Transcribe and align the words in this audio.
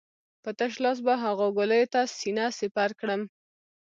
په 0.43 0.49
تش 0.59 0.73
لاس 0.83 0.97
به 1.05 1.13
هغو 1.23 1.47
ګولیو 1.57 1.91
ته 1.93 2.01
سينه 2.17 2.45
سپر 2.59 2.89
کړم. 2.99 3.21